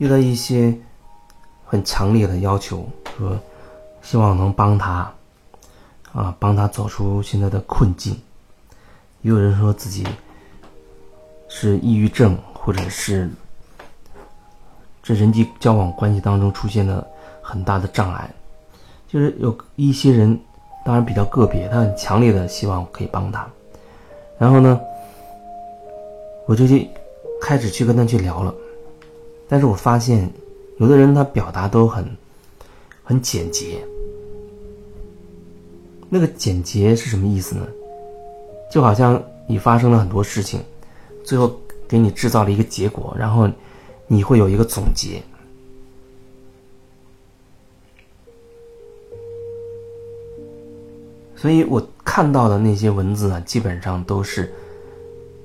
[0.00, 0.74] 遇到一些
[1.66, 3.38] 很强烈的要求，说
[4.00, 5.12] 希望能帮他
[6.14, 8.18] 啊，帮他走出现在的困境。
[9.20, 10.06] 也有人说自己
[11.50, 13.30] 是抑郁症，或者是
[15.02, 17.06] 这人际交往关系当中出现了
[17.42, 18.30] 很大的障碍。
[19.06, 20.40] 就是有一些人，
[20.82, 23.46] 当然比较个别，他很强烈的希望可以帮他。
[24.38, 24.80] 然后呢，
[26.46, 26.88] 我就去
[27.42, 28.54] 开始去跟他去聊了。
[29.50, 30.30] 但是我发现，
[30.78, 32.08] 有的人他表达都很
[33.02, 33.84] 很简洁。
[36.08, 37.66] 那个简洁是什么意思呢？
[38.70, 40.60] 就好像你发生了很多事情，
[41.24, 41.52] 最后
[41.88, 43.50] 给你制造了一个结果，然后
[44.06, 45.20] 你会有一个总结。
[51.34, 54.52] 所以我看到的那些文字啊，基本上都是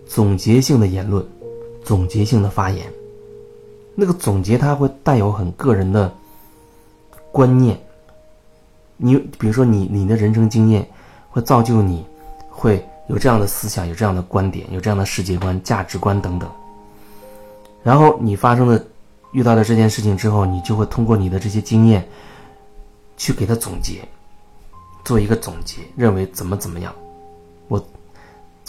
[0.06, 1.26] 总结性的言论，
[1.84, 2.86] 总结性的发言。
[3.96, 6.14] 那个总结它会带有很个人的
[7.32, 7.80] 观念。
[8.98, 10.88] 你比如说，你你的人生经验
[11.30, 12.06] 会造就你，
[12.50, 16.50] 会有这样的思想，有这样的观点，有这样的世界观、价值观等等。
[17.84, 18.86] 然后你发生的、
[19.32, 22.08] 遇到了这件事情之后，你就会通过你的这些经验
[23.18, 24.08] 去给它总结。
[25.04, 26.92] 做一个总结，认为怎么怎么样，
[27.68, 27.86] 我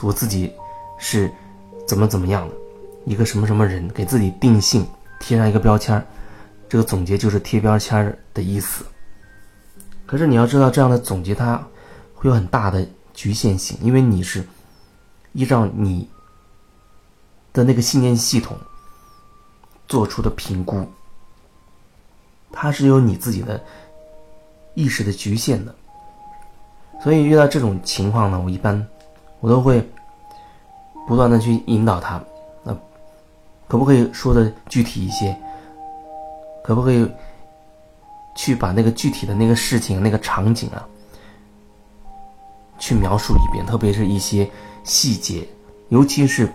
[0.03, 0.53] 我自己
[0.99, 1.33] 是
[1.87, 2.55] 怎么怎么样的
[3.07, 4.87] 一个什么什么人，给自己定性，
[5.19, 6.05] 贴上一个标签
[6.69, 8.85] 这个总结就是贴标签的意思。
[10.05, 11.57] 可是你要知道，这样的总结它
[12.15, 14.45] 会有很大的局限性，因为你是
[15.33, 16.09] 依照你
[17.53, 18.57] 的那个信念系统
[19.89, 20.87] 做出的评估，
[22.53, 23.61] 它是有你自己的
[24.75, 25.75] 意识的局限的。
[27.03, 28.87] 所以遇到这种情况呢，我一般
[29.41, 29.87] 我都会
[31.07, 32.23] 不断的去引导他，
[33.69, 35.37] 可不可以说的具体一些？
[36.65, 37.09] 可不可以
[38.35, 40.87] 去把那个具体的那个事情、那个场景啊，
[42.79, 43.65] 去描述一遍？
[43.65, 44.49] 特别是一些
[44.85, 45.47] 细节，
[45.89, 46.53] 尤其是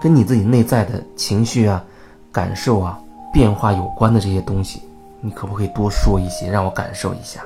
[0.00, 1.84] 跟你自己内在的情绪啊、
[2.32, 3.00] 感受啊、
[3.32, 4.80] 变化有关的这些东西，
[5.20, 7.44] 你可不可以多说一些，让我感受一下？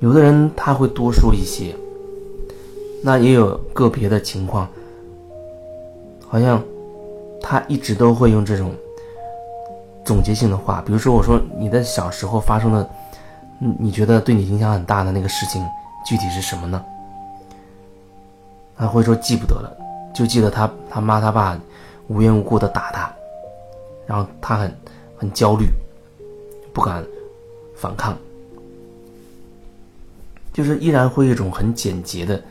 [0.00, 1.74] 有的人他会多说一些，
[3.02, 4.68] 那也有个别的情况，
[6.28, 6.62] 好像
[7.40, 8.74] 他一直都会用这种
[10.04, 12.90] 总结性的话，比如说我说你的小时候发生的，
[13.58, 15.64] 你你觉得对你影响很大的那个事情，
[16.06, 16.84] 具体是什么呢？
[18.76, 19.76] 他会说记不得了，
[20.14, 21.58] 就记得他他妈他爸
[22.06, 23.12] 无缘无故的打他，
[24.06, 24.72] 然后他很
[25.16, 25.66] 很焦虑，
[26.72, 27.04] 不敢
[27.74, 28.16] 反抗。
[30.52, 32.42] 就是依然会一种很简洁的、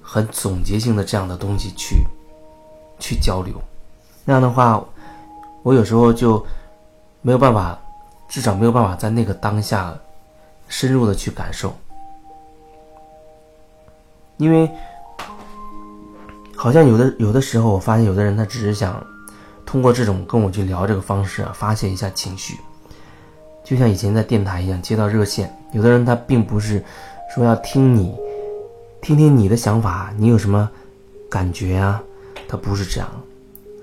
[0.00, 2.04] 很总结性的这样的东西去
[2.98, 3.54] 去交流，
[4.24, 4.84] 那样的话，
[5.62, 6.44] 我有时候就
[7.22, 7.78] 没有办法，
[8.28, 9.96] 至少没有办法在那个当下
[10.68, 11.74] 深入的去感受，
[14.36, 14.70] 因为
[16.56, 19.04] 好像有的有的时候，我发现有的人他只是想
[19.64, 22.58] 通过这种跟我去聊这个方式啊，发泄一下情绪，
[23.64, 26.84] 就像以前在电台一样接到热线，有的人他并不是。
[27.30, 28.16] 说要听你，
[29.02, 30.66] 听听你的想法，你有什么
[31.30, 32.02] 感觉啊？
[32.48, 33.08] 他不是这样，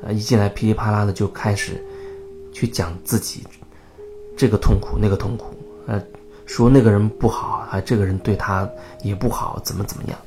[0.04, 1.80] 啊，一进来噼里啪啦的就开始
[2.52, 3.44] 去讲自己
[4.36, 5.54] 这个痛苦那个痛苦，
[5.86, 6.02] 呃，
[6.48, 8.68] 说那个人不好，啊，这个人对他
[9.04, 10.18] 也不好，怎么怎么样？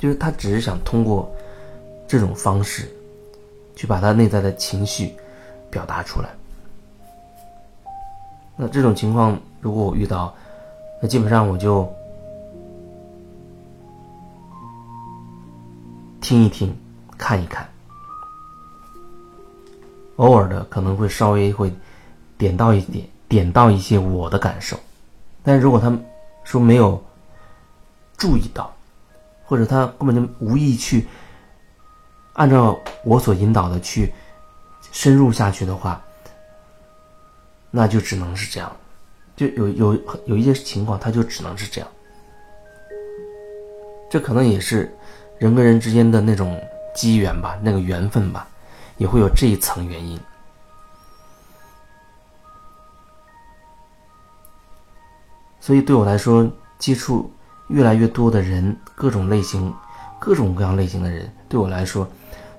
[0.00, 1.30] 就是他只是想通过
[2.08, 2.88] 这种方式
[3.76, 5.14] 去把他内在的情绪
[5.70, 6.28] 表达出来。
[8.56, 10.34] 那这种情况如果我遇到，
[11.00, 11.88] 那基本上我就。
[16.22, 16.72] 听一听，
[17.20, 17.68] 看一看，
[20.16, 21.70] 偶尔的可能会稍微会
[22.38, 24.74] 点到一点，点到一些我的感受，
[25.44, 25.94] 但如果他
[26.44, 27.00] 说没有
[28.16, 28.74] 注意到，
[29.44, 31.06] 或者他根本就无意去
[32.32, 34.10] 按照我所引导的去
[34.90, 36.02] 深入下去的话，
[37.70, 38.74] 那就只能是这样，
[39.36, 41.90] 就有有有一些情况，他就只能是这样，
[44.10, 44.90] 这可能也是。
[45.38, 46.62] 人跟人之间的那种
[46.94, 48.46] 机缘吧，那个缘分吧，
[48.96, 50.18] 也会有这一层原因。
[55.60, 57.30] 所以对我来说，接触
[57.68, 59.72] 越来越多的人，各种类型、
[60.18, 62.08] 各种各样类型的人，对我来说，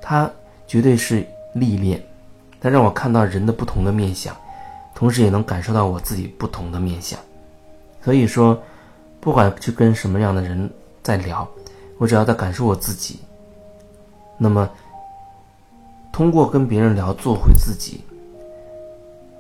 [0.01, 0.30] 他
[0.68, 1.25] 绝对是
[1.56, 2.01] 历练，
[2.60, 4.36] 他让我看到人的不同的面相，
[4.94, 7.19] 同时也能感受到我自己不同的面相。
[8.04, 8.57] 所以说，
[9.19, 10.72] 不管去跟什么样的人
[11.04, 11.48] 在聊。
[11.98, 13.19] 我只要在感受我自己，
[14.43, 14.67] 那么
[16.11, 18.03] 通过跟别人聊，做回自己，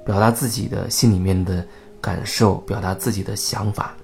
[0.05, 1.65] 表达自己的心里面的
[1.99, 3.95] 感受，表达自己的想法。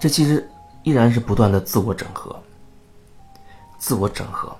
[0.00, 0.48] 这其实
[0.84, 2.34] 依然是不断的自我整合，
[3.76, 4.56] 自我整合。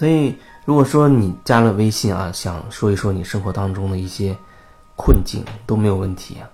[0.00, 4.34] 所以，如果说你加了微信啊，想说一说你生活当中的一些
[4.96, 6.48] 困境都没有问题啊。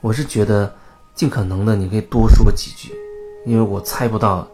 [0.00, 0.72] 我是觉得
[1.12, 2.94] 尽可能的你可以多说几句，
[3.44, 4.46] 因为我猜不到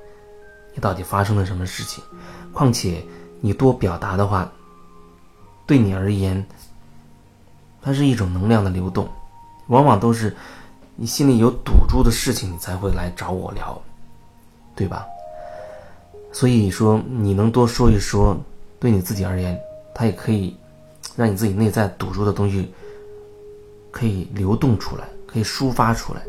[0.72, 2.02] 你到底发生了什么事情。
[2.50, 3.04] 况且
[3.42, 4.50] 你多表达的话，
[5.66, 6.42] 对你而言，
[7.82, 9.06] 它是一种能量的流动，
[9.66, 10.34] 往往都是
[10.96, 13.78] 你心里有堵住的事情，你才会来找我聊，
[14.74, 15.04] 对吧？
[16.34, 18.36] 所以说，你能多说一说，
[18.80, 19.56] 对你自己而言，
[19.94, 20.56] 它也可以
[21.14, 22.74] 让你自己内在堵住的东西
[23.92, 26.20] 可以流动出来，可以抒发出来。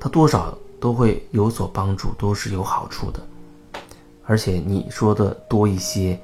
[0.00, 3.20] 它多少都会有所帮助，都是有好处的。
[4.24, 6.18] 而且你说的多一些，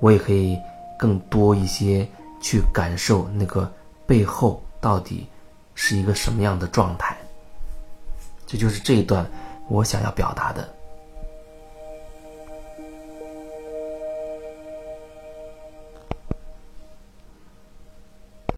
[0.00, 0.58] 我也可以
[0.98, 2.08] 更多一些
[2.40, 3.70] 去感受那个
[4.06, 5.26] 背后到底
[5.74, 7.14] 是一个什么样的状态。
[8.46, 9.30] 这就是这一段
[9.68, 10.66] 我想要表达的。